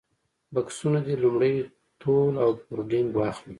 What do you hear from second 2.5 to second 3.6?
بورډنګ واخلي.